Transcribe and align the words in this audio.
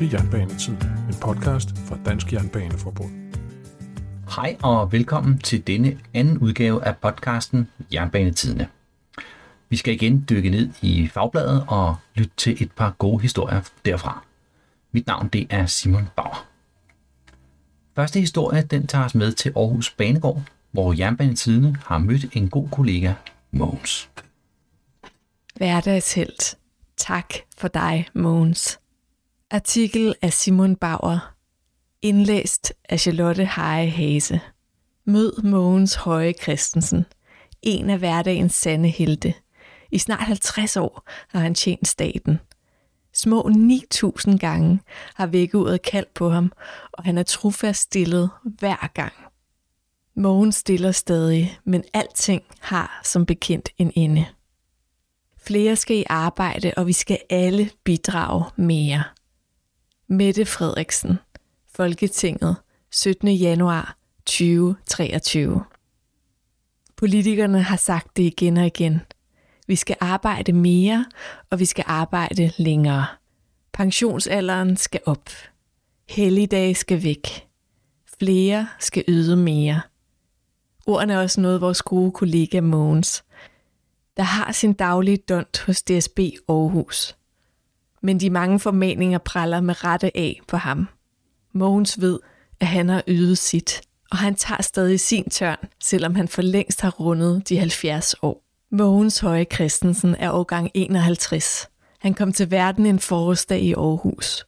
til 0.00 0.12
Jernbanetid, 0.12 0.72
en 1.08 1.14
podcast 1.20 1.68
fra 1.78 1.98
Dansk 2.04 2.32
Jernbaneforbund. 2.32 3.34
Hej 4.36 4.56
og 4.62 4.92
velkommen 4.92 5.38
til 5.38 5.66
denne 5.66 5.98
anden 6.14 6.38
udgave 6.38 6.84
af 6.84 6.96
podcasten 6.96 7.68
Jernbanetidene. 7.92 8.68
Vi 9.68 9.76
skal 9.76 9.94
igen 9.94 10.26
dykke 10.28 10.50
ned 10.50 10.70
i 10.82 11.08
fagbladet 11.08 11.64
og 11.68 11.96
lytte 12.14 12.32
til 12.36 12.62
et 12.62 12.72
par 12.72 12.90
gode 12.98 13.22
historier 13.22 13.60
derfra. 13.84 14.24
Mit 14.92 15.06
navn 15.06 15.28
det 15.28 15.46
er 15.50 15.66
Simon 15.66 16.08
Bauer. 16.16 16.46
Første 17.96 18.20
historie 18.20 18.62
den 18.62 18.86
tager 18.86 19.04
os 19.04 19.14
med 19.14 19.32
til 19.32 19.52
Aarhus 19.56 19.90
Banegård, 19.90 20.42
hvor 20.70 20.92
Jernbanetidene 20.92 21.76
har 21.86 21.98
mødt 21.98 22.36
en 22.36 22.48
god 22.48 22.68
kollega, 22.68 23.12
Mogens. 23.50 24.10
Hverdagshelt. 25.56 26.58
Tak 26.96 27.34
for 27.58 27.68
dig, 27.68 28.06
Mogens. 28.14 28.80
Artikel 29.52 30.14
af 30.22 30.32
Simon 30.32 30.76
Bauer. 30.76 31.34
Indlæst 32.02 32.72
af 32.88 33.00
Charlotte 33.00 33.44
Heje 33.44 33.88
Hase. 33.88 34.40
Mød 35.04 35.42
Mogens 35.42 35.94
Høje 35.94 36.34
Christensen. 36.42 37.06
En 37.62 37.90
af 37.90 37.98
hverdagens 37.98 38.54
sande 38.54 38.88
helte. 38.88 39.34
I 39.90 39.98
snart 39.98 40.20
50 40.20 40.76
år 40.76 41.02
har 41.28 41.40
han 41.40 41.54
tjent 41.54 41.88
staten. 41.88 42.40
Små 43.14 43.50
9.000 43.94 44.36
gange 44.36 44.80
har 45.14 45.26
vækkeuret 45.26 45.82
kaldt 45.82 46.14
på 46.14 46.30
ham, 46.30 46.52
og 46.92 47.04
han 47.04 47.18
er 47.18 47.22
trofast 47.22 47.82
stillet 47.82 48.30
hver 48.44 48.90
gang. 48.94 49.12
Mogens 50.14 50.56
stiller 50.56 50.92
stadig, 50.92 51.58
men 51.64 51.84
alting 51.94 52.42
har 52.60 53.00
som 53.04 53.26
bekendt 53.26 53.68
en 53.78 53.92
ende. 53.94 54.26
Flere 55.38 55.76
skal 55.76 55.96
i 55.96 56.04
arbejde, 56.08 56.72
og 56.76 56.86
vi 56.86 56.92
skal 56.92 57.18
alle 57.30 57.70
bidrage 57.84 58.44
mere. 58.56 59.04
Mette 60.12 60.46
Frederiksen, 60.46 61.18
Folketinget, 61.74 62.56
17. 62.90 63.28
januar 63.28 63.96
2023. 64.26 65.64
Politikerne 66.96 67.62
har 67.62 67.76
sagt 67.76 68.16
det 68.16 68.22
igen 68.22 68.56
og 68.56 68.66
igen. 68.66 69.00
Vi 69.66 69.76
skal 69.76 69.96
arbejde 70.00 70.52
mere, 70.52 71.06
og 71.50 71.58
vi 71.58 71.64
skal 71.64 71.84
arbejde 71.86 72.52
længere. 72.56 73.06
Pensionsalderen 73.72 74.76
skal 74.76 75.00
op. 75.06 75.30
Helligdage 76.08 76.74
skal 76.74 77.02
væk. 77.02 77.46
Flere 78.18 78.68
skal 78.78 79.04
yde 79.08 79.36
mere. 79.36 79.80
Ordene 80.86 81.12
er 81.12 81.18
også 81.18 81.40
noget, 81.40 81.60
vores 81.60 81.82
gode 81.82 82.12
kollega 82.12 82.60
Mogens, 82.60 83.24
der 84.16 84.22
har 84.22 84.52
sin 84.52 84.72
daglige 84.72 85.18
dont 85.28 85.62
hos 85.66 85.82
DSB 85.82 86.18
Aarhus. 86.48 87.19
Men 88.00 88.20
de 88.20 88.30
mange 88.30 88.60
formaninger 88.60 89.18
praller 89.18 89.60
med 89.60 89.84
rette 89.84 90.16
af 90.16 90.40
på 90.48 90.56
ham. 90.56 90.88
Mogens 91.52 92.00
ved, 92.00 92.18
at 92.60 92.66
han 92.66 92.88
har 92.88 93.02
ydet 93.08 93.38
sit, 93.38 93.80
og 94.10 94.18
han 94.18 94.34
tager 94.34 94.62
stadig 94.62 95.00
sin 95.00 95.30
tørn, 95.30 95.68
selvom 95.80 96.14
han 96.14 96.28
for 96.28 96.42
længst 96.42 96.80
har 96.80 96.90
rundet 96.90 97.48
de 97.48 97.58
70 97.58 98.14
år. 98.22 98.42
Mogens 98.70 99.18
Høje 99.18 99.46
Christensen 99.54 100.16
er 100.18 100.30
årgang 100.30 100.70
51. 100.74 101.68
Han 101.98 102.14
kom 102.14 102.32
til 102.32 102.50
verden 102.50 102.86
en 102.86 102.98
forårsdag 102.98 103.60
i 103.60 103.72
Aarhus. 103.72 104.46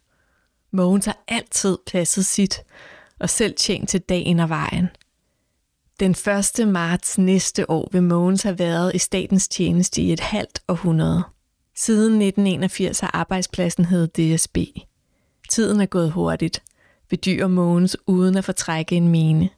Mogens 0.71 1.05
har 1.05 1.23
altid 1.27 1.77
passet 1.91 2.25
sit, 2.25 2.61
og 3.19 3.29
selv 3.29 3.55
tjent 3.55 3.89
til 3.89 4.01
dagen 4.01 4.39
og 4.39 4.49
vejen– 4.49 4.89
den 5.99 6.11
1. 6.59 6.67
marts 6.67 7.17
næste 7.17 7.69
år 7.69 7.89
vil 7.91 8.03
Mogens 8.03 8.43
have 8.43 8.59
været 8.59 8.95
i 8.95 8.97
statens 8.97 9.47
tjeneste 9.47 10.01
i 10.01 10.13
et 10.13 10.19
halvt 10.19 10.59
århundrede. 10.67 11.23
Siden 11.75 12.21
1981 12.21 12.99
har 12.99 13.11
arbejdspladsen 13.13 13.85
hed 13.85 14.07
DSB. 14.07 14.57
Tiden 15.49 15.81
er 15.81 15.85
gået 15.85 16.11
hurtigt, 16.11 16.63
Bedyr 17.09 17.47
Mogens 17.47 17.97
uden 18.07 18.37
at 18.37 18.45
fortrække 18.45 18.95
en 18.95 19.07
mine. 19.07 19.49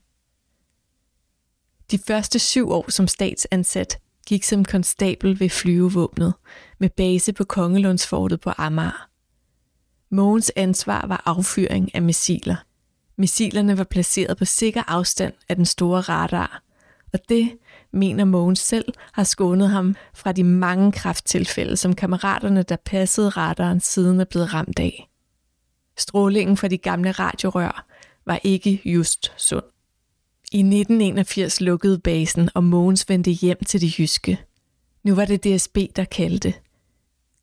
De 1.91 1.97
første 1.97 2.39
syv 2.39 2.71
år 2.71 2.91
som 2.91 3.07
statsansat 3.07 3.99
gik 4.27 4.43
som 4.43 4.65
konstabel 4.65 5.39
ved 5.39 5.49
flyvevåbnet 5.49 6.33
med 6.79 6.89
base 6.89 7.33
på 7.33 7.43
Kongelundsfortet 7.43 8.41
på 8.41 8.51
Amager. 8.57 9.09
Mogens 10.09 10.51
ansvar 10.55 11.07
var 11.07 11.23
affyring 11.25 11.95
af 11.95 12.01
missiler– 12.01 12.55
Missilerne 13.17 13.77
var 13.77 13.83
placeret 13.83 14.37
på 14.37 14.45
sikker 14.45 14.83
afstand 14.87 15.33
af 15.49 15.55
den 15.55 15.65
store 15.65 16.01
radar, 16.01 16.63
og 17.15 17.29
det, 17.29 17.51
mener 17.93 18.25
Mogens 18.25 18.59
selv, 18.59 18.93
har 19.13 19.23
skånet 19.23 19.69
ham 19.69 19.95
fra 20.13 20.31
de 20.31 20.43
mange 20.43 20.91
krafttilfælde, 20.91 21.77
som 21.77 21.95
kammeraterne, 21.95 22.63
der 22.63 22.75
passede 22.85 23.29
radaren, 23.29 23.79
siden 23.79 24.19
er 24.19 24.25
blevet 24.25 24.53
ramt 24.53 24.79
af. 24.79 25.09
Strålingen 25.97 26.57
fra 26.57 26.67
de 26.67 26.77
gamle 26.77 27.11
radiorør 27.11 27.85
var 28.25 28.39
ikke 28.43 28.81
just 28.85 29.33
sund. 29.37 29.63
I 30.51 30.59
1981 30.59 31.61
lukkede 31.61 31.99
basen, 31.99 32.49
og 32.53 32.63
Mogens 32.63 33.09
vendte 33.09 33.31
hjem 33.31 33.63
til 33.67 33.81
det 33.81 33.99
jyske. 33.99 34.39
Nu 35.03 35.15
var 35.15 35.25
det 35.25 35.43
DSB, 35.43 35.77
der 35.95 36.03
kaldte. 36.03 36.53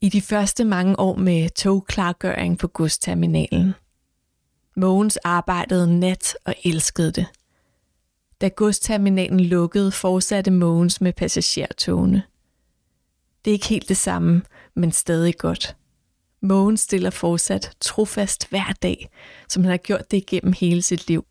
I 0.01 0.09
de 0.09 0.21
første 0.21 0.65
mange 0.65 0.99
år 0.99 1.17
med 1.17 1.51
togklargøring 1.51 2.59
på 2.59 2.69
godsterminalen. 2.69 3.75
Mogens 4.77 5.17
arbejdede 5.17 6.01
nat 6.01 6.37
og 6.45 6.55
elskede 6.65 7.13
det. 7.13 7.27
Da 8.43 8.49
godsterminalen 8.49 9.41
lukkede, 9.41 9.93
fortsatte 9.93 10.51
Mogens 10.51 11.01
med 11.01 11.13
passagertogene. 11.13 12.23
Det 13.45 13.51
er 13.51 13.53
ikke 13.53 13.69
helt 13.69 13.89
det 13.89 13.97
samme, 13.97 14.43
men 14.75 14.93
stadig 14.93 15.39
godt. 15.39 15.77
Mogens 16.41 16.81
stiller 16.81 17.11
fortsat 17.11 17.77
trofast 17.81 18.51
hver 18.51 18.73
dag, 18.83 19.11
som 19.49 19.63
han 19.63 19.71
har 19.71 19.77
gjort 19.77 20.11
det 20.11 20.17
igennem 20.17 20.53
hele 20.61 20.83
sit 20.83 21.09
liv. 21.09 21.25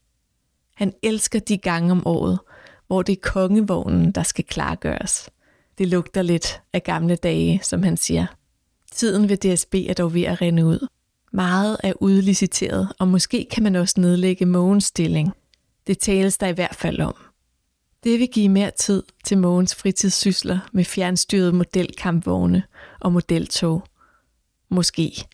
Han 0.76 0.94
elsker 1.04 1.40
de 1.40 1.58
gange 1.58 1.92
om 1.92 2.08
året, 2.08 2.40
hvor 2.88 3.02
det 3.02 3.14
er 3.14 3.22
kongevognen, 3.22 4.12
der 4.12 4.24
skal 4.24 4.46
klargøres. 4.46 5.30
Det 5.78 5.88
lugter 5.88 6.22
lidt 6.22 6.62
af 6.74 6.84
gamle 6.84 7.16
dage, 7.16 7.60
som 7.64 7.84
han 7.84 7.98
siger. 7.98 8.26
Tiden 8.92 9.30
ved 9.30 9.38
DSB 9.38 9.76
er 9.76 9.94
dog 9.94 10.14
ved 10.14 10.24
at 10.24 10.42
rende 10.42 10.66
ud. 10.66 10.88
Meget 11.34 11.78
er 11.84 11.94
udliciteret, 12.00 12.94
og 13.00 13.08
måske 13.08 13.48
kan 13.52 13.64
man 13.64 13.76
også 13.76 14.02
nedlægge 14.02 14.46
Mogens 14.46 14.86
stilling. 14.86 15.34
Det 15.88 16.00
tales 16.00 16.38
der 16.38 16.48
i 16.48 16.54
hvert 16.54 16.76
fald 16.76 17.00
om. 17.00 17.16
Det 18.04 18.20
vil 18.20 18.28
give 18.28 18.50
mere 18.50 18.72
tid 18.72 19.04
til 19.26 19.38
Mogens 19.38 19.76
fritidssysler 19.76 20.60
med 20.72 20.84
fjernstyrede 20.84 21.54
modelkampvogne 21.54 22.64
og 23.00 23.14
modeltog. 23.14 23.84
Måske. 24.70 25.26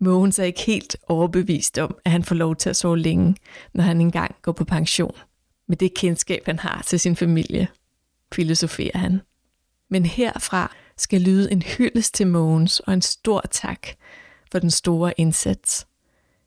Mogens 0.00 0.38
er 0.38 0.44
ikke 0.44 0.60
helt 0.60 0.96
overbevist 1.08 1.78
om, 1.78 1.98
at 2.04 2.10
han 2.12 2.24
får 2.24 2.34
lov 2.34 2.56
til 2.56 2.70
at 2.70 2.76
sove 2.76 2.98
længe, 2.98 3.36
når 3.74 3.82
han 3.84 4.00
engang 4.00 4.34
går 4.42 4.52
på 4.52 4.64
pension. 4.64 5.14
Med 5.68 5.76
det 5.76 5.94
kendskab, 5.94 6.42
han 6.46 6.58
har 6.58 6.82
til 6.86 7.00
sin 7.00 7.16
familie, 7.16 7.68
filosoferer 8.32 8.98
han. 8.98 9.20
Men 9.90 10.06
herfra 10.06 10.74
skal 10.96 11.20
lyde 11.20 11.52
en 11.52 11.62
hyldest 11.62 12.14
til 12.14 12.26
Mogens 12.26 12.80
og 12.80 12.94
en 12.94 13.02
stor 13.02 13.40
tak 13.50 13.88
for 14.52 14.58
den 14.58 14.70
store 14.70 15.12
indsats. 15.16 15.86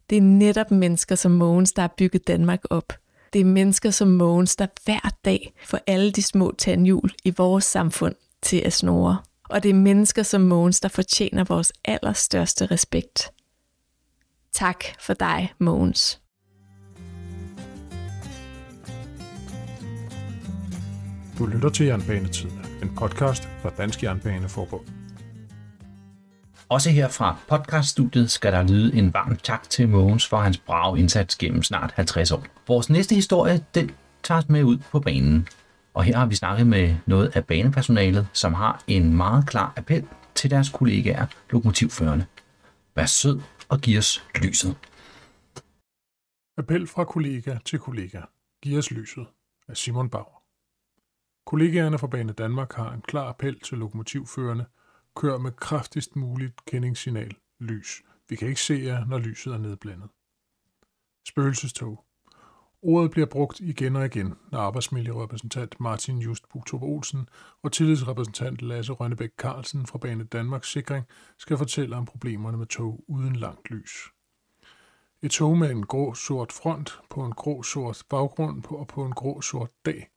Det 0.10 0.18
er 0.18 0.22
netop 0.22 0.72
mennesker 0.72 1.16
som 1.16 1.32
Mogens, 1.32 1.74
der 1.74 1.82
har 1.82 1.94
bygget 1.98 2.28
Danmark 2.28 2.62
op. 2.70 3.01
Det 3.34 3.42
er 3.42 3.46
mennesker 3.46 3.92
som 3.92 4.08
Mogens, 4.08 4.56
der 4.56 4.68
hver 4.86 5.16
dag 5.26 5.54
får 5.66 5.80
alle 5.88 6.12
de 6.12 6.24
små 6.24 6.56
tandhjul 6.58 7.12
i 7.24 7.34
vores 7.38 7.64
samfund 7.64 8.16
til 8.42 8.58
at 8.58 8.74
snore. 8.74 9.18
Og 9.50 9.64
det 9.64 9.70
er 9.70 9.74
mennesker 9.74 10.24
som 10.24 10.42
Mogens, 10.42 10.80
der 10.80 10.90
fortjener 10.90 11.44
vores 11.44 11.74
allerstørste 11.86 12.66
respekt. 12.66 13.32
Tak 14.52 14.84
for 15.00 15.14
dig, 15.14 15.54
Mogens. 15.60 16.22
Du 21.38 21.46
lytter 21.46 21.70
til 21.70 21.86
Jernbanetid, 21.86 22.50
en 22.82 22.96
podcast 22.96 23.44
fra 23.62 23.70
Dansk 23.78 24.04
Jernbaneforbund. 24.04 25.01
Også 26.72 26.90
her 26.90 27.10
fra 27.10 27.38
podcaststudiet 27.48 28.32
skal 28.32 28.54
der 28.54 28.64
lyde 28.64 28.98
en 28.98 29.14
varm 29.14 29.36
tak 29.36 29.70
til 29.70 29.90
Mogens 29.90 30.28
for 30.28 30.38
hans 30.38 30.58
brave 30.58 31.00
indsats 31.00 31.38
gennem 31.38 31.64
snart 31.64 31.92
50 31.92 32.32
år. 32.32 32.46
Vores 32.68 32.90
næste 32.90 33.16
historie, 33.16 33.66
den 33.76 33.92
tager 34.24 34.42
os 34.42 34.50
med 34.50 34.64
ud 34.64 34.78
på 34.78 35.00
banen. 35.00 35.48
Og 35.94 36.04
her 36.04 36.18
har 36.18 36.26
vi 36.26 36.36
snakket 36.36 36.68
med 36.68 36.96
noget 37.06 37.32
af 37.36 37.46
banepersonalet, 37.46 38.28
som 38.34 38.54
har 38.54 38.84
en 38.88 39.18
meget 39.18 39.48
klar 39.48 39.74
appel 39.78 40.08
til 40.36 40.52
deres 40.52 40.70
kollegaer, 40.70 41.26
lokomotivførende. 41.50 42.26
Vær 42.96 43.06
sød 43.06 43.42
og 43.70 43.80
giv 43.80 43.98
os 43.98 44.24
lyset. 44.42 44.76
Appel 46.58 46.88
fra 46.88 47.04
kollega 47.04 47.58
til 47.66 47.80
kollega. 47.80 48.22
Giv 48.64 48.78
os 48.78 48.92
lyset 48.92 49.26
af 49.68 49.78
Simon 49.78 50.10
Bauer. 50.10 50.42
Kollegaerne 51.46 51.98
fra 51.98 52.08
Bane 52.08 52.34
Danmark 52.34 52.74
har 52.74 52.92
en 52.92 53.02
klar 53.02 53.30
appel 53.30 53.60
til 53.60 53.78
lokomotivførende– 53.78 54.66
Kør 55.16 55.38
med 55.38 55.52
kraftigst 55.52 56.16
muligt 56.16 56.66
kendingssignal, 56.66 57.36
lys. 57.60 58.02
Vi 58.30 58.36
kan 58.36 58.48
ikke 58.48 58.62
se 58.62 58.74
jer, 58.74 59.06
når 59.06 59.18
lyset 59.18 59.54
er 59.54 59.58
nedblændet. 59.58 60.10
Spøgelsestog. 61.28 62.06
Ordet 62.82 63.12
bliver 63.12 63.28
brugt 63.28 63.60
igen 63.60 63.96
og 63.96 64.06
igen, 64.06 64.34
når 64.52 64.60
arbejdsmiljørepræsentant 64.60 65.80
Martin 65.80 66.20
Just 66.20 66.50
Bugtrup 66.50 66.82
Olsen 66.82 67.30
og 67.64 67.72
tillidsrepræsentant 67.72 68.62
Lasse 68.62 68.94
Rønnebæk 68.94 69.30
Carlsen 69.38 69.86
fra 69.86 69.98
Bane 69.98 70.24
Danmarks 70.24 70.72
Sikring 70.72 71.06
skal 71.38 71.58
fortælle 71.58 71.96
om 71.96 72.06
problemerne 72.06 72.58
med 72.58 72.66
tog 72.66 73.04
uden 73.08 73.36
langt 73.36 73.70
lys. 73.70 73.92
Et 75.22 75.32
tog 75.32 75.58
med 75.58 75.72
en 75.72 75.86
grå-sort 75.86 76.52
front 76.52 77.00
på 77.10 77.26
en 77.26 77.32
grå-sort 77.32 78.04
baggrund 78.10 78.64
og 78.70 78.88
på 78.88 79.06
en 79.06 79.12
grå-sort 79.12 79.70
dag. 79.86 80.10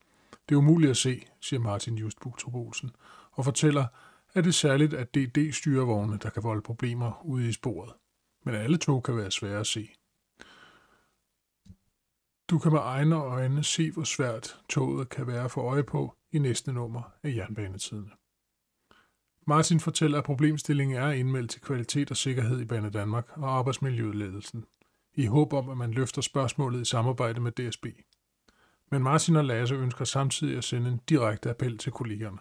Det 0.48 0.54
er 0.54 0.58
umuligt 0.58 0.90
at 0.90 0.96
se, 0.96 1.26
siger 1.40 1.60
Martin 1.60 1.94
Just 1.94 2.20
Bugtrup 2.20 2.54
Olsen, 2.54 2.90
og 3.32 3.44
fortæller, 3.44 3.86
er 4.34 4.40
det 4.40 4.48
er 4.48 4.52
særligt 4.52 4.94
at 4.94 5.14
DD-styrevogne, 5.14 6.18
der 6.18 6.30
kan 6.30 6.42
volde 6.42 6.62
problemer 6.62 7.24
ude 7.24 7.48
i 7.48 7.52
sporet. 7.52 7.92
Men 8.44 8.54
alle 8.54 8.78
tog 8.78 9.02
kan 9.02 9.16
være 9.16 9.30
svære 9.30 9.60
at 9.60 9.66
se. 9.66 9.88
Du 12.50 12.58
kan 12.58 12.72
med 12.72 12.80
egne 12.82 13.16
øjne 13.16 13.64
se, 13.64 13.90
hvor 13.90 14.04
svært 14.04 14.60
toget 14.68 15.08
kan 15.08 15.26
være 15.26 15.48
for 15.48 15.62
øje 15.62 15.84
på 15.84 16.14
i 16.32 16.38
næste 16.38 16.72
nummer 16.72 17.02
af 17.22 17.34
Jernbanetidene. 17.34 18.10
Martin 19.46 19.80
fortæller, 19.80 20.18
at 20.18 20.24
problemstillingen 20.24 20.96
er 20.96 21.10
indmeldt 21.10 21.50
til 21.50 21.60
kvalitet 21.60 22.10
og 22.10 22.16
sikkerhed 22.16 22.60
i 22.60 22.64
Bane 22.64 22.90
Danmark 22.90 23.36
og 23.36 23.58
arbejdsmiljøledelsen, 23.58 24.64
i 25.14 25.26
håb 25.26 25.52
om, 25.52 25.68
at 25.68 25.76
man 25.76 25.90
løfter 25.90 26.22
spørgsmålet 26.22 26.80
i 26.80 26.84
samarbejde 26.84 27.40
med 27.40 27.52
DSB. 27.52 27.86
Men 28.90 29.02
Martin 29.02 29.36
og 29.36 29.44
Lasse 29.44 29.74
ønsker 29.74 30.04
samtidig 30.04 30.56
at 30.56 30.64
sende 30.64 30.90
en 30.90 31.00
direkte 31.08 31.50
appel 31.50 31.78
til 31.78 31.92
kollegerne. 31.92 32.38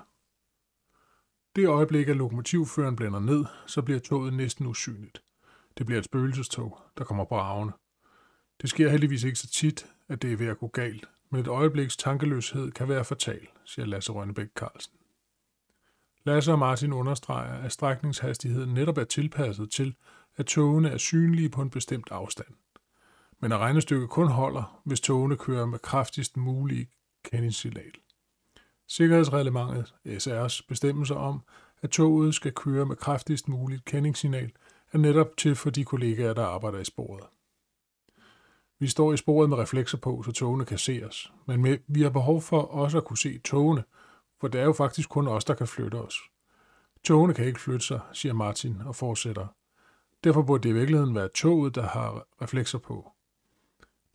Det 1.55 1.67
øjeblik, 1.67 2.07
at 2.07 2.15
lokomotivføreren 2.15 2.95
blænder 2.95 3.19
ned, 3.19 3.45
så 3.67 3.81
bliver 3.81 4.00
toget 4.00 4.33
næsten 4.33 4.65
usynligt. 4.67 5.23
Det 5.77 5.85
bliver 5.85 6.00
et 6.00 6.05
spøgelsestog, 6.05 6.79
der 6.97 7.03
kommer 7.03 7.25
bravende. 7.25 7.73
Det 8.61 8.69
sker 8.69 8.89
heldigvis 8.89 9.23
ikke 9.23 9.39
så 9.39 9.47
tit, 9.47 9.85
at 10.07 10.21
det 10.21 10.33
er 10.33 10.38
ved 10.38 10.47
at 10.47 10.57
gå 10.57 10.67
galt, 10.67 11.05
men 11.29 11.41
et 11.41 11.47
øjebliks 11.47 11.97
tankeløshed 11.97 12.71
kan 12.71 12.89
være 12.89 13.05
fatal, 13.05 13.47
siger 13.65 13.85
Lasse 13.85 14.11
Rønnebæk 14.11 14.47
Carlsen. 14.55 14.94
Lasse 16.23 16.51
og 16.51 16.59
Martin 16.59 16.94
understreger, 16.94 17.53
at 17.53 17.71
strækningshastigheden 17.71 18.73
netop 18.73 18.97
er 18.97 19.03
tilpasset 19.03 19.71
til, 19.71 19.95
at 20.38 20.45
togene 20.45 20.89
er 20.89 20.97
synlige 20.97 21.49
på 21.49 21.61
en 21.61 21.69
bestemt 21.69 22.07
afstand. 22.11 22.53
Men 23.39 23.51
at 23.51 23.59
regnestykket 23.59 24.09
kun 24.09 24.27
holder, 24.27 24.81
hvis 24.85 25.01
togene 25.01 25.38
kører 25.38 25.65
med 25.65 25.79
kraftigst 25.79 26.38
mulig 26.38 26.88
kendingssignal. 27.23 27.91
Sikkerhedsreglementet, 28.95 29.94
SR's 30.06 30.66
bestemmelser 30.68 31.16
om, 31.16 31.42
at 31.81 31.90
toget 31.90 32.36
skal 32.36 32.51
køre 32.54 32.86
med 32.86 32.95
kraftigst 32.95 33.48
muligt 33.48 33.86
kendingssignal, 33.86 34.51
er 34.92 34.98
netop 34.98 35.28
til 35.38 35.56
for 35.56 35.69
de 35.69 35.86
kollegaer, 35.86 36.34
der 36.34 36.45
arbejder 36.45 36.80
i 36.80 36.86
sporet. 36.86 37.24
Vi 38.80 38.88
står 38.88 39.13
i 39.13 39.18
sporet 39.18 39.50
med 39.50 39.57
reflekser 39.57 39.98
på, 39.98 40.24
så 40.25 40.31
togene 40.31 40.66
kan 40.66 40.78
se 40.78 41.04
os, 41.07 41.34
men 41.45 41.80
vi 41.88 42.01
har 42.01 42.10
behov 42.10 42.42
for 42.42 42.62
også 42.62 42.98
at 42.98 43.06
kunne 43.06 43.18
se 43.18 43.40
togene, 43.40 43.84
for 44.40 44.48
det 44.48 44.62
er 44.62 44.66
jo 44.66 44.74
faktisk 44.74 45.10
kun 45.10 45.28
os, 45.28 45.45
der 45.45 45.54
kan 45.54 45.68
flytte 45.68 45.95
os. 45.95 46.16
Togene 47.04 47.34
kan 47.34 47.45
ikke 47.45 47.62
flytte 47.62 47.86
sig, 47.86 48.00
siger 48.13 48.34
Martin 48.34 48.81
og 48.86 48.95
fortsætter. 48.95 49.48
Derfor 50.24 50.42
burde 50.42 50.63
det 50.63 50.69
i 50.69 50.78
virkeligheden 50.78 51.16
være 51.16 51.30
toget, 51.30 51.75
der 51.75 51.88
har 51.88 52.28
reflekser 52.42 52.78
på. 52.78 53.12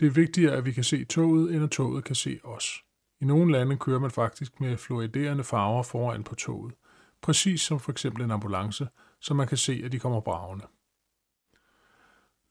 Det 0.00 0.06
er 0.06 0.10
vigtigere, 0.10 0.56
at 0.56 0.64
vi 0.64 0.72
kan 0.72 0.84
se 0.84 1.04
toget, 1.04 1.54
end 1.54 1.64
at 1.64 1.70
toget 1.70 2.04
kan 2.04 2.14
se 2.14 2.40
os. 2.44 2.84
I 3.20 3.24
nogle 3.24 3.52
lande 3.52 3.76
kører 3.76 3.98
man 3.98 4.10
faktisk 4.10 4.60
med 4.60 4.76
fluoriderende 4.76 5.44
farver 5.44 5.82
foran 5.82 6.24
på 6.24 6.34
toget, 6.34 6.74
præcis 7.22 7.60
som 7.60 7.80
for 7.80 7.92
eksempel 7.92 8.24
en 8.24 8.30
ambulance, 8.30 8.88
så 9.20 9.34
man 9.34 9.46
kan 9.46 9.56
se, 9.56 9.82
at 9.84 9.92
de 9.92 9.98
kommer 9.98 10.20
bravende. 10.20 10.66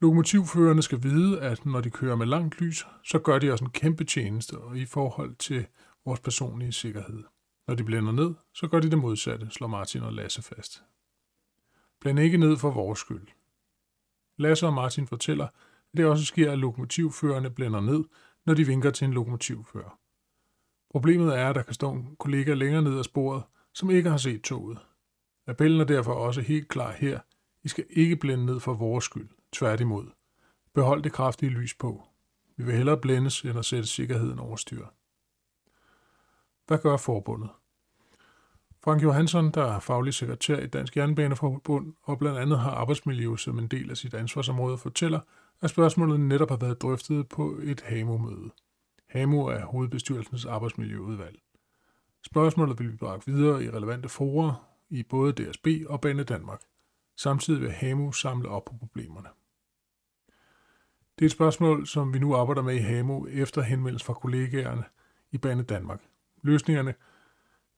Lokomotivførerne 0.01 0.81
skal 0.81 1.03
vide, 1.03 1.41
at 1.41 1.65
når 1.65 1.81
de 1.81 1.89
kører 1.89 2.15
med 2.15 2.25
langt 2.25 2.61
lys, 2.61 2.87
så 3.03 3.19
gør 3.19 3.39
de 3.39 3.51
også 3.51 3.65
en 3.65 3.71
kæmpe 3.71 4.03
tjeneste 4.03 4.55
i 4.75 4.85
forhold 4.85 5.35
til 5.35 5.67
vores 6.05 6.19
personlige 6.19 6.71
sikkerhed. 6.71 7.23
Når 7.67 7.75
de 7.75 7.83
blænder 7.83 8.11
ned, 8.11 8.33
så 8.53 8.67
gør 8.67 8.79
de 8.79 8.91
det 8.91 8.97
modsatte, 8.97 9.49
slår 9.49 9.67
Martin 9.67 10.01
og 10.01 10.13
Lasse 10.13 10.41
fast. 10.41 10.83
Blænd 11.99 12.19
ikke 12.19 12.37
ned 12.37 12.57
for 12.57 12.71
vores 12.71 12.99
skyld. 12.99 13.27
Lasse 14.37 14.65
og 14.65 14.73
Martin 14.73 15.07
fortæller, 15.07 15.45
at 15.45 15.97
det 15.97 16.05
også 16.05 16.25
sker, 16.25 16.51
at 16.51 16.59
lokomotivførerne 16.59 17.49
blænder 17.49 17.81
ned, 17.81 18.03
når 18.45 18.53
de 18.53 18.67
vinker 18.67 18.91
til 18.91 19.05
en 19.05 19.13
lokomotivfører. 19.13 19.99
Problemet 20.89 21.37
er, 21.39 21.49
at 21.49 21.55
der 21.55 21.63
kan 21.63 21.73
stå 21.73 21.91
en 21.91 22.15
kollega 22.19 22.53
længere 22.53 22.81
ned 22.81 22.99
ad 22.99 23.03
sporet, 23.03 23.43
som 23.73 23.89
ikke 23.89 24.09
har 24.09 24.17
set 24.17 24.41
toget. 24.41 24.77
Appellen 25.47 25.81
er 25.81 25.85
derfor 25.85 26.13
også 26.13 26.41
helt 26.41 26.67
klar 26.67 26.91
her. 26.91 27.19
I 27.63 27.67
skal 27.67 27.85
ikke 27.89 28.15
blænde 28.15 28.45
ned 28.45 28.59
for 28.59 28.73
vores 28.73 29.05
skyld. 29.05 29.29
Tværtimod. 29.51 30.05
Behold 30.73 31.03
det 31.03 31.11
kraftige 31.11 31.49
lys 31.49 31.73
på. 31.73 32.03
Vi 32.57 32.63
vil 32.63 32.75
hellere 32.75 32.97
blændes, 32.97 33.41
end 33.41 33.59
at 33.59 33.65
sætte 33.65 33.87
sikkerheden 33.87 34.39
over 34.39 34.55
styr. 34.55 34.85
Hvad 36.67 36.77
gør 36.77 36.97
forbundet? 36.97 37.49
Frank 38.83 39.03
Johansson, 39.03 39.51
der 39.51 39.63
er 39.75 39.79
faglig 39.79 40.13
sekretær 40.13 40.59
i 40.59 40.67
Dansk 40.67 40.97
Jernbaneforbund 40.97 41.93
og 42.03 42.17
blandt 42.17 42.39
andet 42.39 42.59
har 42.59 42.71
arbejdsmiljø 42.71 43.35
som 43.35 43.59
en 43.59 43.67
del 43.67 43.89
af 43.89 43.97
sit 43.97 44.13
ansvarsområde, 44.13 44.77
fortæller, 44.77 45.19
at 45.61 45.69
spørgsmålet 45.69 46.19
netop 46.19 46.49
har 46.49 46.57
været 46.57 46.81
drøftet 46.81 47.29
på 47.29 47.59
et 47.63 47.81
HAMO-møde. 47.81 48.51
HAMU 49.09 49.45
er 49.45 49.65
hovedbestyrelsens 49.65 50.45
arbejdsmiljøudvalg. 50.45 51.39
Spørgsmålet 52.25 52.79
vil 52.79 52.83
blive 52.85 52.97
bragt 52.97 53.27
videre 53.27 53.63
i 53.63 53.69
relevante 53.69 54.09
forer 54.09 54.67
i 54.89 55.03
både 55.03 55.33
DSB 55.33 55.67
og 55.89 56.01
Bane 56.01 56.23
Danmark. 56.23 56.61
Samtidig 57.17 57.61
vil 57.61 57.71
HAMU 57.71 58.11
samle 58.11 58.49
op 58.49 58.65
på 58.65 58.73
problemerne. 58.79 59.27
Det 61.19 61.25
er 61.25 61.25
et 61.25 61.31
spørgsmål, 61.31 61.87
som 61.87 62.13
vi 62.13 62.19
nu 62.19 62.35
arbejder 62.35 62.61
med 62.61 62.75
i 62.75 62.77
HAMU 62.77 63.27
efter 63.27 63.61
henvendelse 63.61 64.05
fra 64.05 64.13
kollegaerne 64.13 64.83
i 65.31 65.37
Bane 65.37 65.63
Danmark. 65.63 66.01
Løsningerne 66.43 66.93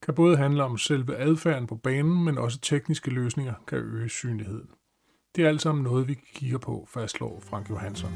kan 0.02 0.14
både 0.14 0.38
handle 0.38 0.64
om 0.64 0.78
selve 0.78 1.16
adfærden 1.16 1.68
på 1.68 1.76
banen, 1.76 2.24
men 2.24 2.38
også 2.38 2.60
tekniske 2.60 3.12
løsninger 3.12 3.54
kan 3.68 3.78
øge 3.78 4.10
synligheden. 4.10 4.70
Det 5.36 5.44
er 5.44 5.50
alt 5.50 5.62
sammen 5.62 5.84
noget, 5.84 6.08
vi 6.08 6.14
kigger 6.14 6.58
på, 6.58 6.88
fastslår 6.90 7.40
Frank 7.40 7.70
Johansson. 7.70 8.12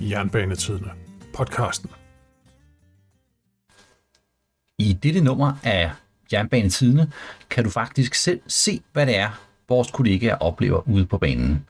Jernbanetidene. 0.00 0.90
Podcasten. 1.34 1.90
I 4.78 4.92
dette 4.92 5.20
nummer 5.20 5.52
af 5.62 5.90
Jernbanetidene 6.32 7.12
kan 7.50 7.64
du 7.64 7.70
faktisk 7.70 8.14
selv 8.14 8.40
se, 8.46 8.80
hvad 8.92 9.06
det 9.06 9.16
er, 9.16 9.40
vores 9.68 9.90
kollegaer 9.90 10.36
oplever 10.36 10.88
ude 10.88 11.06
på 11.06 11.18
banen. 11.18 11.66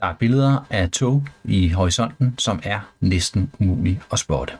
Der 0.00 0.06
er 0.06 0.14
billeder 0.14 0.66
af 0.70 0.90
tog 0.90 1.26
i 1.44 1.68
horisonten, 1.68 2.34
som 2.38 2.60
er 2.62 2.80
næsten 3.00 3.52
umulige 3.58 4.02
at 4.12 4.18
spotte. 4.18 4.52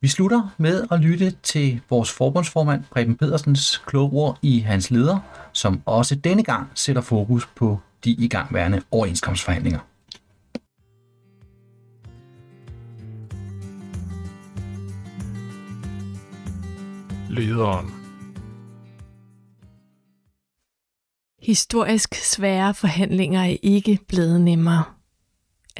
Vi 0.00 0.08
slutter 0.08 0.54
med 0.58 0.86
at 0.90 1.00
lytte 1.00 1.30
til 1.42 1.80
vores 1.90 2.12
forbundsformand 2.12 2.84
Preben 2.90 3.16
Pedersens 3.16 3.82
kloge 3.86 4.12
ord 4.12 4.38
i 4.42 4.58
hans 4.58 4.90
leder, 4.90 5.18
som 5.52 5.82
også 5.86 6.14
denne 6.14 6.44
gang 6.44 6.68
sætter 6.74 7.02
fokus 7.02 7.46
på 7.46 7.80
de 8.04 8.10
igangværende 8.10 8.82
overenskomstforhandlinger. 8.90 9.78
Lederen 17.36 17.90
Historisk 21.42 22.14
svære 22.14 22.74
forhandlinger 22.74 23.42
er 23.42 23.56
ikke 23.62 23.98
blevet 24.08 24.40
nemmere. 24.40 24.84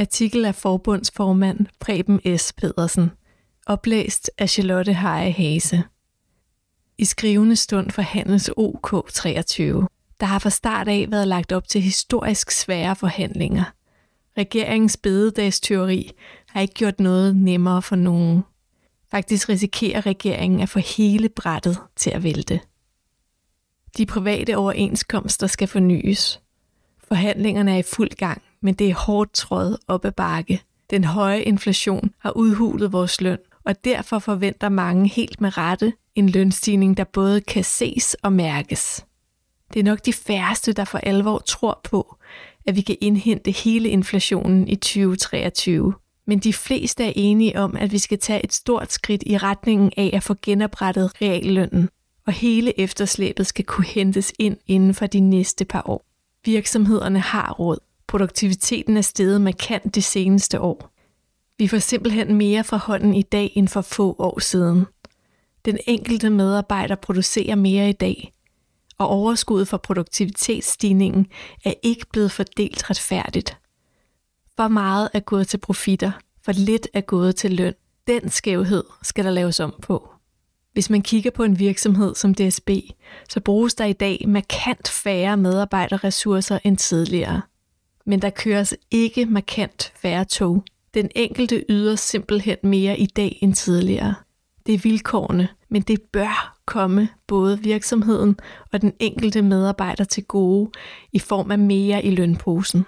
Artikel 0.01 0.45
af 0.45 0.55
forbundsformand 0.55 1.67
Preben 1.81 2.39
S. 2.39 2.53
Pedersen. 2.53 3.11
Oplæst 3.67 4.31
af 4.39 4.51
Charlotte 4.51 4.93
Heje 4.93 5.31
Hase. 5.31 5.83
I 6.99 7.05
skrivende 7.05 7.57
stund 7.57 7.91
forhandles 7.91 8.51
OK 8.57 9.09
23. 9.11 9.89
Der 10.21 10.27
har 10.27 10.39
fra 10.39 10.51
start 10.51 10.89
af 10.89 11.07
været 11.11 11.29
lagt 11.29 11.53
op 11.53 11.69
til 11.69 11.81
historisk 11.81 12.51
svære 12.51 12.97
forhandlinger. 12.97 13.65
Regeringens 14.39 14.97
bededagsteori 14.97 16.11
har 16.49 16.61
ikke 16.61 16.75
gjort 16.75 17.01
noget 17.01 17.37
nemmere 17.37 17.83
for 17.83 17.97
nogen. 17.97 18.43
Faktisk 19.11 19.49
risikerer 19.49 20.07
regeringen 20.07 20.61
at 20.61 20.69
få 20.69 20.79
hele 20.79 21.29
brættet 21.29 21.79
til 21.97 22.11
at 22.11 22.23
vælte. 22.23 22.61
De 23.97 24.07
private 24.07 24.57
overenskomster 24.57 25.47
skal 25.47 25.69
fornyes. 25.69 26.41
Forhandlingerne 27.09 27.73
er 27.73 27.79
i 27.79 27.83
fuld 27.83 28.11
gang, 28.11 28.43
men 28.61 28.75
det 28.75 28.91
er 28.91 28.95
hårdt 28.95 29.33
tråd 29.33 29.77
op 29.89 30.05
ad 30.05 30.13
bakke. 30.13 30.63
Den 30.91 31.05
høje 31.05 31.43
inflation 31.43 32.11
har 32.19 32.31
udhulet 32.31 32.93
vores 32.93 33.21
løn, 33.21 33.39
og 33.65 33.85
derfor 33.85 34.19
forventer 34.19 34.69
mange 34.69 35.09
helt 35.09 35.41
med 35.41 35.59
rette 35.59 35.93
en 36.15 36.29
lønstigning, 36.29 36.97
der 36.97 37.05
både 37.05 37.41
kan 37.41 37.65
ses 37.65 38.15
og 38.15 38.33
mærkes. 38.33 39.07
Det 39.73 39.81
er 39.81 39.85
nok 39.85 40.07
de 40.07 40.13
færreste, 40.13 40.73
der 40.73 40.85
for 40.85 40.99
alvor 40.99 41.39
tror 41.39 41.81
på, 41.85 42.17
at 42.67 42.77
vi 42.77 42.81
kan 42.81 42.97
indhente 43.01 43.51
hele 43.51 43.89
inflationen 43.89 44.69
i 44.69 44.77
2023. 44.77 45.95
Men 46.27 46.39
de 46.39 46.53
fleste 46.53 47.05
er 47.05 47.13
enige 47.17 47.59
om, 47.59 47.77
at 47.77 47.93
vi 47.93 47.99
skal 47.99 48.19
tage 48.19 48.45
et 48.45 48.53
stort 48.53 48.93
skridt 48.93 49.23
i 49.27 49.39
retningen 49.39 49.93
af 49.97 50.11
at 50.13 50.23
få 50.23 50.35
genoprettet 50.43 51.23
reallønnen 51.23 51.89
og 52.27 52.33
hele 52.33 52.81
efterslæbet 52.81 53.47
skal 53.47 53.65
kunne 53.65 53.87
hentes 53.87 54.33
ind 54.39 54.57
inden 54.67 54.95
for 54.95 55.07
de 55.07 55.21
næste 55.21 55.65
par 55.65 55.83
år. 55.85 56.05
Virksomhederne 56.45 57.19
har 57.19 57.53
råd. 57.53 57.79
Produktiviteten 58.07 58.97
er 58.97 59.01
steget 59.01 59.41
markant 59.41 59.95
de 59.95 60.03
seneste 60.03 60.61
år. 60.61 60.91
Vi 61.59 61.69
får 61.69 61.79
simpelthen 61.79 62.35
mere 62.35 62.65
fra 62.65 62.77
hånden 62.77 63.15
i 63.15 63.23
dag 63.23 63.53
end 63.55 63.69
for 63.69 63.81
få 63.81 64.17
år 64.19 64.41
siden. 64.41 64.87
Den 65.65 65.79
enkelte 65.87 66.31
medarbejder 66.31 66.95
producerer 66.95 67.55
mere 67.55 67.89
i 67.89 67.93
dag, 67.93 68.33
og 68.99 69.09
overskuddet 69.09 69.69
fra 69.69 69.77
produktivitetsstigningen 69.77 71.27
er 71.65 71.73
ikke 71.83 72.07
blevet 72.13 72.33
fordelt 72.33 72.91
retfærdigt. 72.91 73.57
For 74.57 74.69
meget 74.69 75.09
er 75.15 75.21
gået 75.21 75.49
til 75.49 75.59
profitter, 75.59 76.13
for 76.45 76.53
lidt 76.53 76.89
er 76.95 77.01
gået 77.01 77.37
til 77.37 77.53
løn. 77.53 77.75
Den 78.07 78.29
skævhed 78.29 78.85
skal 79.03 79.25
der 79.25 79.31
laves 79.31 79.61
om 79.61 79.75
på. 79.83 80.09
Hvis 80.73 80.91
man 80.91 81.03
kigger 81.03 81.31
på 81.31 81.43
en 81.43 81.59
virksomhed 81.59 82.15
som 82.15 82.35
DSB, 82.35 82.71
så 83.29 83.41
bruges 83.41 83.75
der 83.75 83.85
i 83.85 83.93
dag 83.93 84.25
markant 84.29 84.89
færre 84.89 85.37
medarbejderressourcer 85.37 86.59
end 86.65 86.77
tidligere. 86.77 87.43
Men 88.07 88.23
der 88.23 88.31
køres 88.31 88.75
ikke 88.91 89.27
markant 89.27 89.93
færre 89.97 90.25
tog. 90.25 90.65
Den 90.95 91.11
enkelte 91.15 91.65
yder 91.69 91.97
simpelthen 91.97 92.57
mere 92.63 92.99
i 92.99 93.07
dag 93.07 93.39
end 93.43 93.55
tidligere. 93.55 94.15
Det 94.67 94.75
er 94.75 94.79
vilkårene, 94.79 95.49
men 95.69 95.83
det 95.83 96.03
bør 96.13 96.57
komme 96.67 97.09
både 97.27 97.61
virksomheden 97.63 98.39
og 98.73 98.83
den 98.83 98.93
enkelte 99.01 99.43
medarbejder 99.43 100.05
til 100.05 100.25
gode 100.25 100.71
i 101.13 101.19
form 101.19 101.51
af 101.51 101.59
mere 101.59 102.05
i 102.05 102.11
lønposen. 102.11 102.85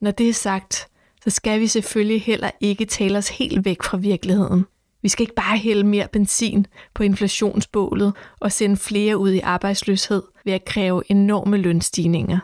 Når 0.00 0.10
det 0.10 0.28
er 0.28 0.32
sagt, 0.32 0.88
så 1.24 1.30
skal 1.30 1.60
vi 1.60 1.66
selvfølgelig 1.66 2.22
heller 2.22 2.50
ikke 2.60 2.84
tale 2.84 3.18
os 3.18 3.28
helt 3.28 3.64
væk 3.64 3.82
fra 3.82 3.96
virkeligheden. 3.96 4.64
Vi 5.02 5.08
skal 5.08 5.22
ikke 5.22 5.34
bare 5.34 5.58
hælde 5.58 5.84
mere 5.84 6.08
benzin 6.12 6.66
på 6.94 7.02
inflationsbålet 7.02 8.12
og 8.40 8.52
sende 8.52 8.76
flere 8.76 9.16
ud 9.16 9.30
i 9.30 9.40
arbejdsløshed 9.40 10.22
ved 10.44 10.52
at 10.52 10.64
kræve 10.64 11.02
enorme 11.10 11.56
lønstigninger. 11.56 12.38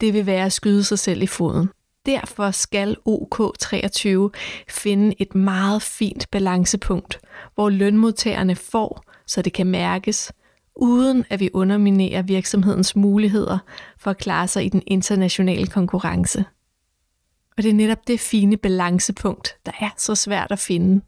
Det 0.00 0.14
vil 0.14 0.26
være 0.26 0.44
at 0.44 0.52
skyde 0.52 0.84
sig 0.84 0.98
selv 0.98 1.22
i 1.22 1.26
foden. 1.26 1.68
Derfor 2.06 2.50
skal 2.50 2.96
OK23 3.08 4.30
finde 4.68 5.14
et 5.18 5.34
meget 5.34 5.82
fint 5.82 6.26
balancepunkt, 6.30 7.20
hvor 7.54 7.70
lønmodtagerne 7.70 8.56
får, 8.56 9.04
så 9.26 9.42
det 9.42 9.52
kan 9.52 9.66
mærkes, 9.66 10.32
uden 10.76 11.24
at 11.30 11.40
vi 11.40 11.50
underminerer 11.54 12.22
virksomhedens 12.22 12.96
muligheder 12.96 13.58
for 13.98 14.10
at 14.10 14.18
klare 14.18 14.48
sig 14.48 14.64
i 14.64 14.68
den 14.68 14.82
internationale 14.86 15.66
konkurrence. 15.66 16.44
Og 17.56 17.62
det 17.62 17.70
er 17.70 17.74
netop 17.74 18.06
det 18.06 18.20
fine 18.20 18.56
balancepunkt, 18.56 19.56
der 19.66 19.72
er 19.80 19.90
så 19.96 20.14
svært 20.14 20.50
at 20.50 20.58
finde. 20.58 21.02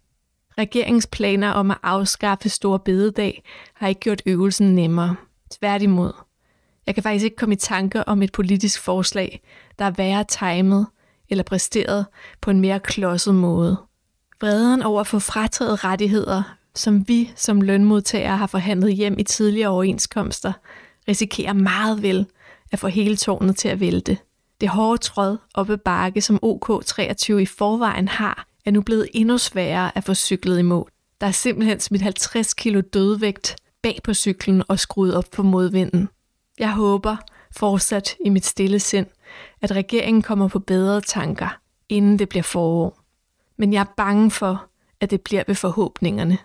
Regeringens 0.58 1.06
planer 1.06 1.50
om 1.50 1.70
at 1.70 1.78
afskaffe 1.82 2.48
store 2.48 2.78
bededag 2.78 3.42
har 3.74 3.88
ikke 3.88 4.00
gjort 4.00 4.22
øvelsen 4.26 4.74
nemmere. 4.74 5.16
Tværtimod. 5.50 6.12
Jeg 6.86 6.94
kan 6.94 7.02
faktisk 7.02 7.24
ikke 7.24 7.36
komme 7.36 7.52
i 7.52 7.58
tanke 7.58 8.08
om 8.08 8.22
et 8.22 8.32
politisk 8.32 8.80
forslag, 8.80 9.42
der 9.78 9.84
er 9.84 9.90
værre 9.90 10.24
timet 10.24 10.86
eller 11.28 11.44
præsteret 11.44 12.06
på 12.40 12.50
en 12.50 12.60
mere 12.60 12.80
klodset 12.80 13.34
måde. 13.34 13.76
Vreden 14.40 14.82
over 14.82 15.00
at 15.00 15.06
få 15.06 15.18
frataget 15.18 15.84
rettigheder, 15.84 16.56
som 16.74 17.08
vi 17.08 17.32
som 17.36 17.60
lønmodtagere 17.60 18.36
har 18.36 18.46
forhandlet 18.46 18.94
hjem 18.94 19.18
i 19.18 19.22
tidligere 19.22 19.68
overenskomster, 19.68 20.52
risikerer 21.08 21.52
meget 21.52 22.02
vel 22.02 22.26
at 22.72 22.78
få 22.78 22.88
hele 22.88 23.16
tårnet 23.16 23.56
til 23.56 23.68
at 23.68 23.80
vælte. 23.80 24.18
Det 24.62 24.70
hårde 24.70 24.98
tråd 24.98 25.38
op 25.54 25.70
ad 25.70 25.76
bakke, 25.76 26.20
som 26.20 26.38
OK23 26.44 27.32
i 27.32 27.46
forvejen 27.46 28.08
har, 28.08 28.46
er 28.64 28.70
nu 28.70 28.82
blevet 28.82 29.08
endnu 29.14 29.38
sværere 29.38 29.96
at 29.96 30.04
få 30.04 30.14
cyklet 30.14 30.58
i 30.58 30.62
mål. 30.62 30.90
Der 31.20 31.26
er 31.26 31.30
simpelthen 31.30 31.80
smidt 31.80 32.02
50 32.02 32.54
kilo 32.54 32.80
dødvægt 32.80 33.56
bag 33.82 33.98
på 34.04 34.14
cyklen 34.14 34.62
og 34.68 34.78
skruet 34.78 35.14
op 35.14 35.24
på 35.32 35.42
modvinden. 35.42 36.08
Jeg 36.58 36.72
håber 36.72 37.16
fortsat 37.56 38.14
i 38.24 38.28
mit 38.28 38.46
stille 38.46 38.80
sind, 38.80 39.06
at 39.62 39.70
regeringen 39.70 40.22
kommer 40.22 40.48
på 40.48 40.58
bedre 40.58 41.00
tanker, 41.00 41.58
inden 41.88 42.18
det 42.18 42.28
bliver 42.28 42.42
forår. 42.42 43.00
Men 43.56 43.72
jeg 43.72 43.80
er 43.80 43.94
bange 43.96 44.30
for, 44.30 44.64
at 45.00 45.10
det 45.10 45.20
bliver 45.20 45.44
ved 45.46 45.54
forhåbningerne. 45.54 46.38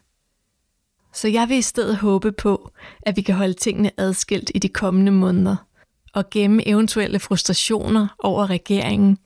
Så 1.14 1.28
jeg 1.28 1.50
vil 1.50 1.58
i 1.58 1.62
stedet 1.62 1.98
håbe 1.98 2.32
på, 2.32 2.72
at 3.02 3.16
vi 3.16 3.22
kan 3.22 3.36
holde 3.36 3.54
tingene 3.54 3.92
adskilt 3.98 4.52
i 4.56 4.60
de 4.60 4.70
kommende 4.70 5.12
måneder 5.12 5.67
og 6.14 6.30
gemme 6.30 6.68
eventuelle 6.68 7.20
frustrationer 7.20 8.08
over 8.20 8.50
regeringen 8.50 9.18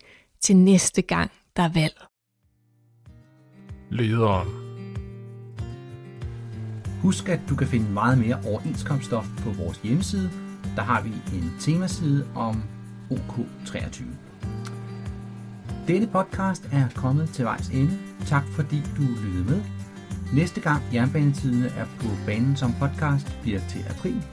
til 0.42 0.56
næste 0.56 1.02
gang, 1.02 1.32
der 1.56 1.64
er 1.64 1.70
valg. 1.74 2.06
Lederen. 3.90 4.48
Husk, 7.02 7.30
at 7.30 7.40
du 7.50 7.56
kan 7.56 7.68
finde 7.68 7.92
meget 7.92 8.18
mere 8.18 8.40
overenskomststof 8.46 9.26
på 9.38 9.50
vores 9.50 9.78
hjemmeside. 9.78 10.32
Der 10.76 10.82
har 10.82 11.02
vi 11.02 11.10
en 11.10 11.54
temaside 11.60 12.28
om 12.36 12.64
OK23. 13.12 14.04
Denne 15.88 16.08
podcast 16.08 16.70
er 16.72 16.88
kommet 16.96 17.30
til 17.30 17.46
vejs 17.46 17.70
ende. 17.70 17.98
Tak 18.26 18.44
fordi 18.56 18.82
du 18.98 19.02
lyttede 19.02 19.44
med. 19.44 19.62
Næste 20.34 20.62
gang 20.62 20.84
Jernbanetidene 20.94 21.68
er 21.68 21.86
på 22.00 22.08
banen 22.26 22.56
som 22.56 22.74
podcast 22.80 23.38
bliver 23.42 23.60
til 23.70 23.86
april. 23.90 24.24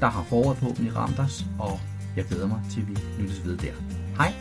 Der 0.00 0.06
har 0.06 0.22
foråret 0.22 0.58
forhåbentlig 0.58 0.96
ramt 0.96 1.18
os, 1.18 1.44
og 1.58 1.80
jeg 2.18 2.26
glæder 2.26 2.46
mig 2.46 2.60
til, 2.70 2.88
vi 2.88 2.96
lyttes 3.18 3.44
ved 3.44 3.56
der. 3.56 3.72
Hej! 4.16 4.34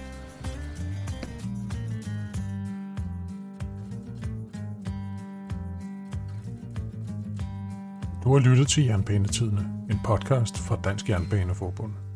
Du 8.24 8.34
har 8.34 8.40
lyttet 8.40 8.68
til 8.68 8.86
Jernbanetidene, 8.86 9.70
en 9.92 10.00
podcast 10.06 10.58
fra 10.58 10.80
Dansk 10.84 11.10
Jernbaneforbund. 11.10 12.07